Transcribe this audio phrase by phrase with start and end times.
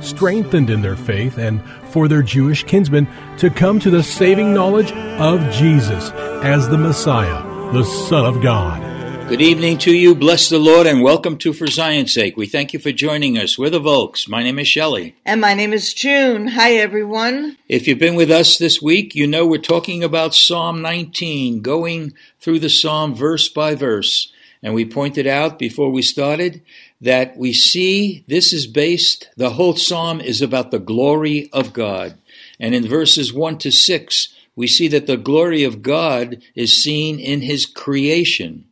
[0.00, 3.08] strengthened in their faith and for their Jewish kinsmen
[3.38, 6.10] to come to the saving knowledge of Jesus
[6.42, 8.88] as the Messiah, the Son of God.
[9.28, 10.14] Good evening to you.
[10.14, 12.38] Bless the Lord and welcome to For Zion's Sake.
[12.38, 13.58] We thank you for joining us.
[13.58, 14.26] We're the Volks.
[14.26, 15.16] My name is Shelley.
[15.26, 16.48] And my name is June.
[16.48, 17.58] Hi, everyone.
[17.68, 22.14] If you've been with us this week, you know we're talking about Psalm 19, going
[22.40, 24.32] through the Psalm verse by verse.
[24.62, 26.62] And we pointed out before we started
[27.00, 32.18] that we see this is based, the whole psalm is about the glory of God.
[32.58, 37.20] And in verses 1 to 6, we see that the glory of God is seen
[37.20, 38.64] in his creation.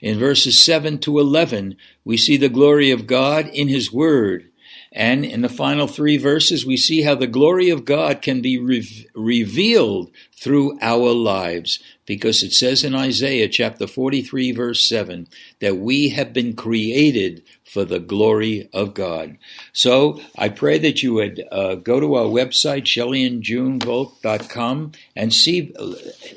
[0.00, 4.51] In verses 7 to 11, we see the glory of God in his word.
[4.94, 8.58] And in the final three verses, we see how the glory of God can be
[8.58, 15.28] re- revealed through our lives because it says in Isaiah chapter 43, verse 7,
[15.60, 19.38] that we have been created for the glory of God.
[19.72, 25.74] So I pray that you would uh, go to our website, shelleyandjunevolk.com, and see,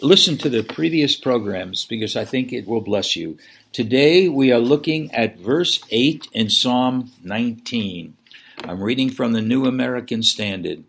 [0.02, 3.38] listen to the previous programs because I think it will bless you.
[3.74, 8.16] Today we are looking at verse 8 in Psalm 19.
[8.64, 10.84] I'm reading from the New American Standard.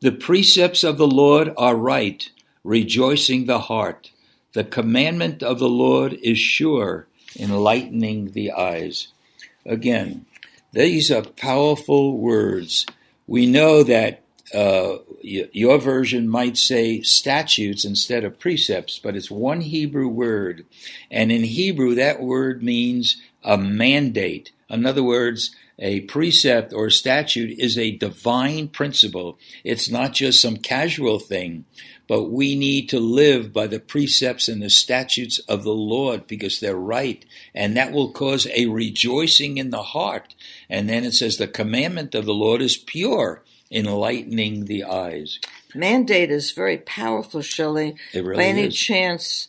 [0.00, 2.28] The precepts of the Lord are right,
[2.62, 4.10] rejoicing the heart.
[4.52, 9.08] The commandment of the Lord is sure, enlightening the eyes.
[9.64, 10.26] Again,
[10.72, 12.86] these are powerful words.
[13.26, 14.22] We know that
[14.54, 20.64] uh, your version might say statutes instead of precepts, but it's one Hebrew word.
[21.10, 24.52] And in Hebrew, that word means a mandate.
[24.70, 29.38] In other words, a precept or statute is a divine principle.
[29.64, 31.64] It's not just some casual thing
[32.08, 36.60] but we need to live by the precepts and the statutes of the Lord because
[36.60, 37.24] they're right.
[37.54, 40.34] And that will cause a rejoicing in the heart.
[40.70, 45.40] And then it says, the commandment of the Lord is pure, enlightening the eyes.
[45.74, 47.96] Mandate is very powerful, Shelley.
[48.12, 48.76] It really By any is.
[48.76, 49.48] chance,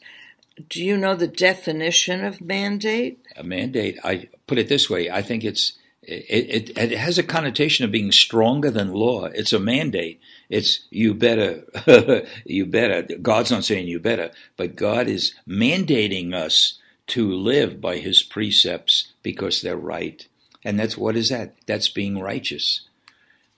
[0.68, 3.20] do you know the definition of mandate?
[3.36, 5.74] A mandate, I put it this way, I think it's
[6.07, 9.25] it, it, it, has a connotation of being stronger than law.
[9.25, 10.22] It's a mandate.
[10.50, 11.66] It's you better,
[12.45, 13.03] you better.
[13.22, 19.12] God's not saying you better, but God is mandating us to live by His precepts
[19.22, 20.25] because they're right.
[20.63, 21.56] And that's what is that?
[21.66, 22.88] That's being righteous.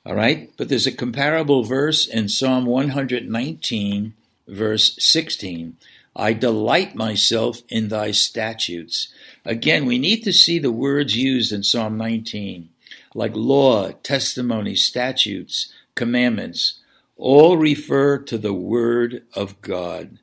[0.03, 0.51] All right?
[0.57, 4.13] But there's a comparable verse in Psalm 119,
[4.47, 5.77] verse 16.
[6.19, 9.07] I delight myself in thy statutes.
[9.45, 12.67] Again, we need to see the words used in Psalm 19,
[13.15, 16.81] like law, testimony, statutes, commandments,
[17.15, 20.19] all refer to the Word of God.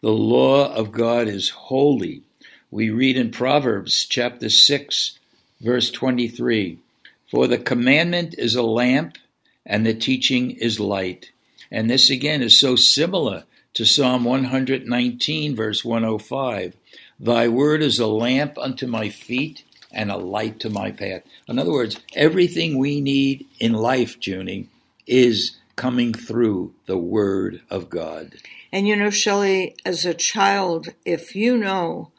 [0.00, 2.22] The law of God is holy.
[2.70, 5.18] We read in Proverbs chapter 6,
[5.60, 6.78] verse 23
[7.26, 9.18] For the commandment is a lamp,
[9.66, 11.32] and the teaching is light.
[11.70, 16.76] And this again is so similar to Psalm 119, verse 105.
[17.18, 21.22] Thy word is a lamp unto my feet and a light to my path.
[21.48, 24.68] In other words, everything we need in life, Junie,
[25.06, 28.34] is coming through the word of God.
[28.72, 32.10] And you know, Shelley, as a child, if you know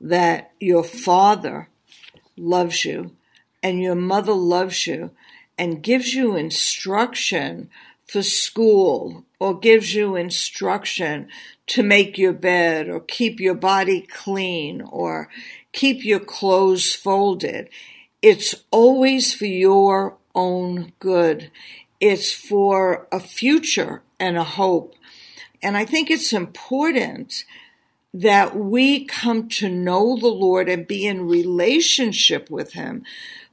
[0.00, 1.68] that your father
[2.36, 3.12] loves you
[3.62, 5.10] and your mother loves you
[5.58, 7.70] and gives you instruction
[8.12, 11.28] for school or gives you instruction
[11.66, 15.30] to make your bed or keep your body clean or
[15.72, 17.70] keep your clothes folded.
[18.20, 21.50] It's always for your own good.
[22.00, 24.94] It's for a future and a hope.
[25.62, 27.46] And I think it's important
[28.12, 33.04] that we come to know the Lord and be in relationship with Him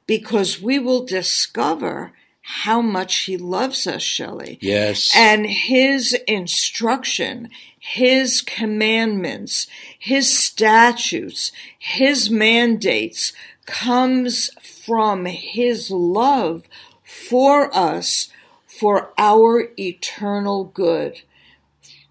[0.06, 2.12] because we will discover
[2.52, 4.58] how much he loves us, Shelley.
[4.60, 5.14] Yes.
[5.16, 9.68] And his instruction, his commandments,
[10.00, 13.34] his statutes, his mandates
[13.68, 16.64] comes from his love
[17.04, 18.30] for us
[18.66, 21.22] for our eternal good,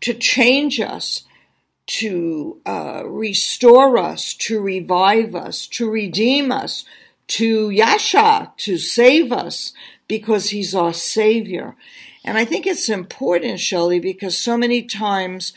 [0.03, 1.25] to change us,
[1.87, 6.85] to uh, restore us, to revive us, to redeem us,
[7.29, 9.73] to Yasha, to save us,
[10.07, 11.77] because he's our Savior.
[12.25, 15.53] And I think it's important, Shelley, because so many times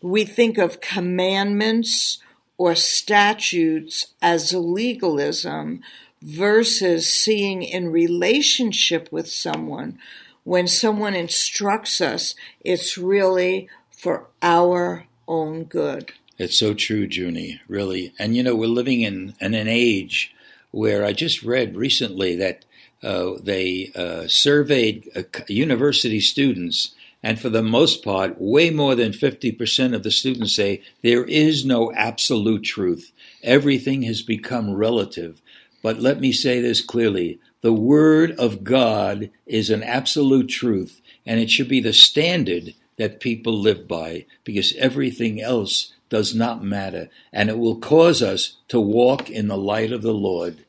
[0.00, 2.18] we think of commandments
[2.56, 5.82] or statutes as legalism
[6.22, 9.98] versus seeing in relationship with someone
[10.44, 16.12] when someone instructs us, it's really for our own good.
[16.38, 18.12] It's so true, Junie, really.
[18.18, 20.33] And you know, we're living in, in an age
[20.74, 22.64] where I just read recently that
[23.00, 29.12] uh, they uh, surveyed uh, university students, and for the most part, way more than
[29.12, 33.12] 50% of the students say there is no absolute truth.
[33.42, 35.40] Everything has become relative.
[35.80, 41.38] But let me say this clearly the Word of God is an absolute truth, and
[41.38, 47.08] it should be the standard that people live by because everything else does not matter,
[47.32, 50.64] and it will cause us to walk in the light of the Lord.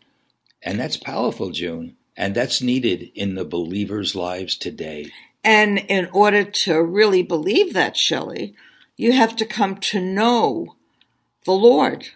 [0.63, 5.11] And that's powerful, June, and that's needed in the believers' lives today.
[5.43, 8.55] And in order to really believe that, Shelley,
[8.97, 10.75] you have to come to know
[11.45, 12.07] the Lord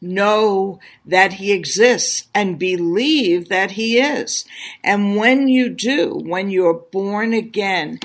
[0.00, 4.44] know that he exists and believe that he is.
[4.82, 7.98] And when you do, when you're born again,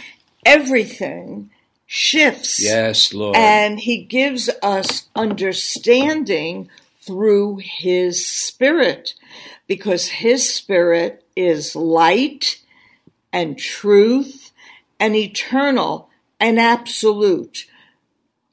[0.45, 1.49] everything
[1.85, 2.63] shifts.
[2.63, 3.35] Yes, Lord.
[3.35, 6.69] And he gives us understanding
[7.01, 9.13] through his spirit
[9.67, 12.61] because his spirit is light
[13.33, 14.51] and truth
[14.99, 16.09] and eternal
[16.39, 17.67] and absolute.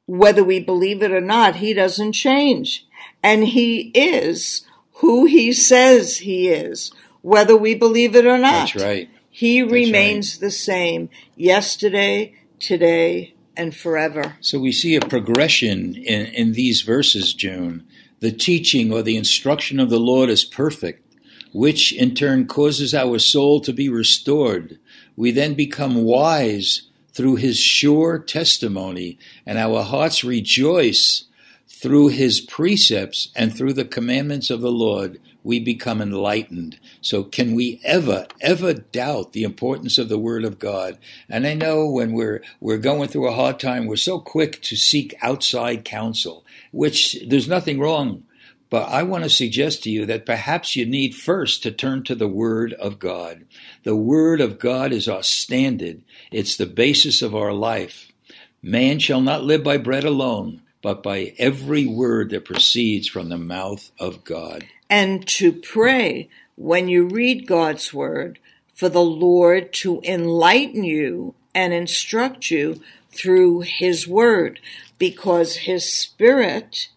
[0.06, 2.86] Whether we believe it or not, he doesn't change
[3.22, 6.92] and he is who he says he is,
[7.22, 8.72] whether we believe it or not.
[8.72, 9.10] That's right.
[9.32, 10.40] He That's remains right.
[10.42, 14.36] the same yesterday, today, and forever.
[14.40, 17.86] So we see a progression in, in these verses, June.
[18.20, 21.16] The teaching or the instruction of the Lord is perfect,
[21.52, 24.78] which in turn causes our soul to be restored.
[25.16, 26.82] We then become wise
[27.12, 31.24] through his sure testimony, and our hearts rejoice
[31.66, 36.78] through his precepts and through the commandments of the Lord, we become enlightened.
[37.00, 40.98] So can we ever, ever doubt the importance of the word of God?
[41.28, 44.76] And I know when we're, we're going through a hard time, we're so quick to
[44.76, 48.24] seek outside counsel, which there's nothing wrong.
[48.70, 52.14] But I want to suggest to you that perhaps you need first to turn to
[52.14, 53.44] the Word of God.
[53.82, 56.00] The Word of God is our standard.
[56.30, 58.12] It's the basis of our life.
[58.62, 63.38] Man shall not live by bread alone, but by every word that proceeds from the
[63.38, 64.64] mouth of God.
[64.90, 68.38] And to pray when you read God's word
[68.74, 72.80] for the Lord to enlighten you and instruct you
[73.10, 74.58] through his word
[74.98, 76.88] because his spirit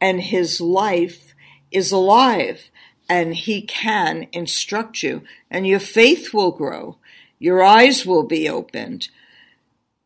[0.00, 1.34] and his life
[1.70, 2.70] is alive
[3.08, 6.96] and he can instruct you and your faith will grow.
[7.38, 9.08] Your eyes will be opened.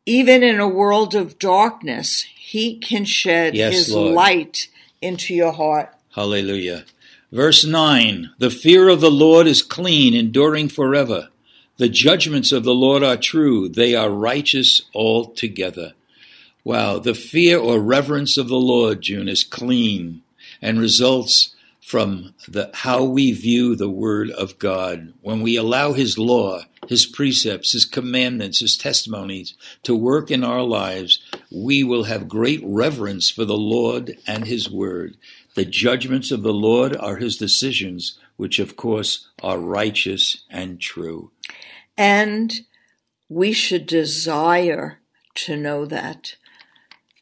[0.05, 4.15] Even in a world of darkness, he can shed Yes, his Lord.
[4.15, 4.69] light
[5.01, 5.95] into your heart.
[6.15, 6.85] Hallelujah.
[7.31, 11.29] Verse 9 The fear of the Lord is clean, enduring forever.
[11.79, 15.95] The judgments of the Lord are true, they are righteous altogether.
[16.65, 20.23] Wow, the fear or reverence of the Lord, June, is clean
[20.61, 25.13] and results from the, how we view the Word of God.
[25.21, 30.63] When we allow His law, His precepts, His commandments, His testimonies to work in our
[30.63, 31.19] lives,
[31.51, 35.17] we will have great reverence for the Lord and His Word.
[35.55, 41.33] The judgments of the Lord are His decisions, which of course are righteous and true.
[41.99, 42.53] And
[43.29, 45.01] we should desire
[45.35, 46.37] to know that,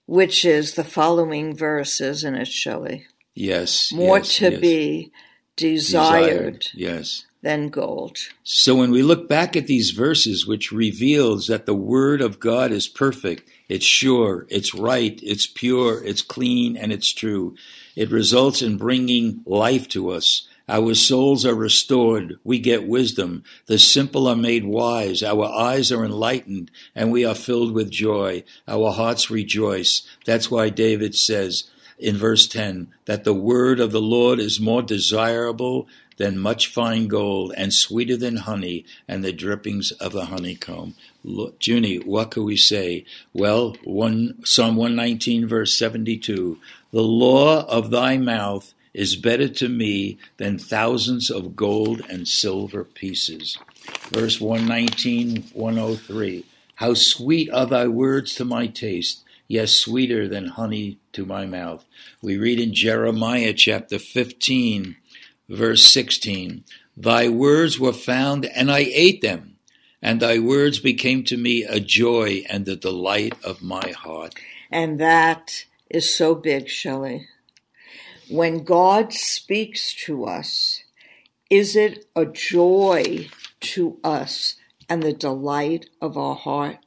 [0.07, 3.07] which is the following verses in its it, Shelley?
[3.35, 3.93] Yes.
[3.93, 4.61] More yes, to yes.
[4.61, 5.13] be
[5.57, 7.27] desired, Yes.
[7.43, 8.19] than gold.
[8.43, 12.73] So when we look back at these verses, which reveals that the Word of God
[12.73, 17.55] is perfect, it's sure, it's right, it's pure, it's clean, and it's true,
[17.95, 20.49] it results in bringing life to us.
[20.69, 22.39] Our souls are restored.
[22.45, 23.43] We get wisdom.
[23.67, 25.21] The simple are made wise.
[25.21, 28.45] Our eyes are enlightened and we are filled with joy.
[28.69, 30.03] Our hearts rejoice.
[30.25, 31.65] That's why David says
[32.01, 35.87] in verse 10 that the word of the Lord is more desirable
[36.21, 40.95] than much fine gold, and sweeter than honey and the drippings of the honeycomb.
[41.25, 43.07] Look, Junie, what can we say?
[43.33, 46.59] Well, one, Psalm 119, verse 72
[46.93, 52.85] The law of thy mouth is better to me than thousands of gold and silver
[52.85, 53.57] pieces.
[54.11, 60.99] Verse 119, 103 How sweet are thy words to my taste, yes, sweeter than honey
[61.13, 61.85] to my mouth.
[62.23, 64.97] We read in Jeremiah chapter 15,
[65.49, 66.65] verse 16
[66.97, 69.57] Thy words were found, and I ate them,
[70.01, 74.35] and thy words became to me a joy and the delight of my heart.
[74.71, 77.27] And that is so big, Shelley.
[78.29, 80.85] When God speaks to us,
[81.49, 83.29] is it a joy
[83.61, 84.55] to us
[84.89, 86.79] and the delight of our heart?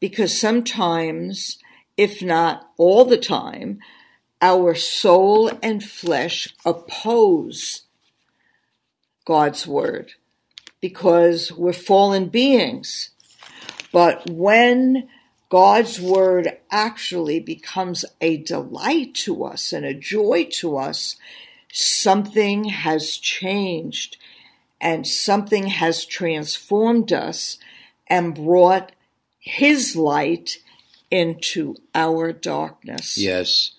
[0.00, 1.58] Because sometimes,
[1.96, 3.78] if not all the time,
[4.40, 7.82] our soul and flesh oppose
[9.24, 10.12] God's word
[10.80, 13.10] because we're fallen beings.
[13.92, 15.08] But when
[15.48, 21.16] God's word actually becomes a delight to us and a joy to us,
[21.72, 24.16] something has changed
[24.80, 27.58] and something has transformed us
[28.06, 28.92] and brought
[29.38, 30.58] his light
[31.14, 33.16] into our darkness.
[33.16, 33.70] Yes.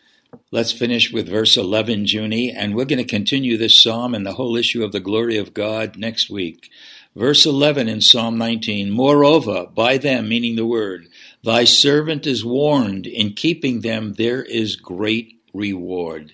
[0.51, 4.34] Let's finish with verse 11, Junie, and we're going to continue this psalm and the
[4.34, 6.70] whole issue of the glory of God next week.
[7.13, 11.08] Verse 11 in Psalm 19 Moreover, by them, meaning the word,
[11.44, 16.34] thy servant is warned, in keeping them there is great reward.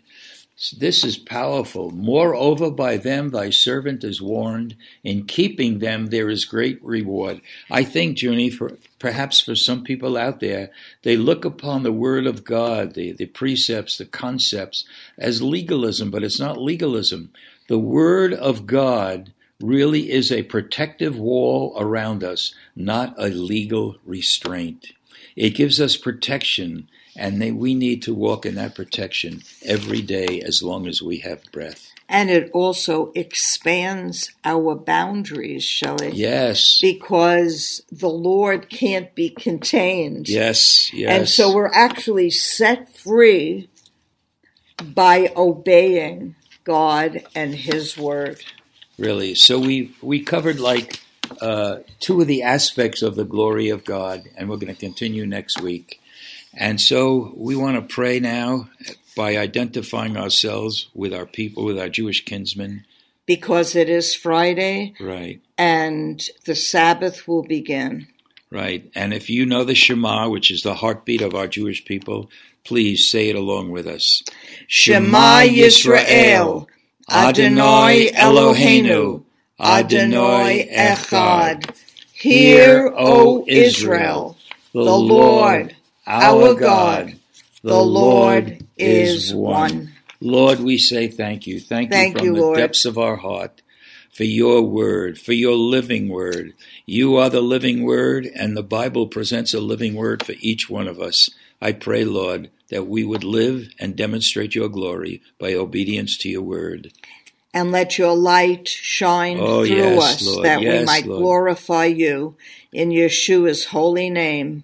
[0.78, 1.90] This is powerful.
[1.90, 4.76] Moreover, by them thy servant is warned.
[5.04, 7.42] In keeping them there is great reward.
[7.72, 10.70] I think, Junie, for perhaps for some people out there,
[11.02, 14.86] they look upon the word of God, the, the precepts, the concepts,
[15.18, 17.32] as legalism, but it's not legalism.
[17.68, 24.94] The word of God really is a protective wall around us, not a legal restraint.
[25.36, 30.42] It gives us protection and they, we need to walk in that protection every day
[30.42, 31.92] as long as we have breath.
[32.08, 36.12] And it also expands our boundaries, Shelley.
[36.12, 36.80] Yes.
[36.82, 40.28] Because the Lord can't be contained.
[40.28, 41.18] Yes, yes.
[41.18, 43.70] And so we're actually set free
[44.84, 48.42] by obeying God and His Word.
[48.98, 49.34] Really.
[49.34, 51.00] So we we covered like
[51.40, 55.26] uh, two of the aspects of the glory of God, and we're going to continue
[55.26, 56.01] next week.
[56.54, 58.70] And so we want to pray now
[59.16, 62.86] by identifying ourselves with our people, with our Jewish kinsmen.
[63.26, 64.94] Because it is Friday.
[65.00, 65.42] Right.
[65.58, 68.08] And the Sabbath will begin.
[68.50, 68.92] Right.
[68.96, 72.30] And if you know the Shema, which is the heartbeat of our Jewish people,
[72.66, 74.22] please say it along with us.
[74.68, 76.68] Shema Yisrael,
[77.10, 79.24] Adonai Eloheinu,
[79.60, 81.76] Adonai Echad.
[82.14, 84.38] Hear, O Israel,
[84.74, 85.76] the Lord
[86.12, 87.16] our God,
[87.64, 89.94] the Lord is one.
[90.20, 91.60] Lord, we say thank you.
[91.60, 92.58] Thank, thank you from you, the Lord.
[92.58, 93.62] depths of our heart
[94.12, 96.54] for your word, for your living word.
[96.86, 100.88] You are the living word, and the Bible presents a living word for each one
[100.88, 101.30] of us.
[101.62, 106.42] I pray, Lord, that we would live and demonstrate your glory by obedience to your
[106.42, 106.92] word.
[107.54, 110.46] And let your light shine oh, through yes, us Lord.
[110.46, 111.20] that yes, we might Lord.
[111.20, 112.36] glorify you
[112.72, 114.64] in Yeshua's holy name.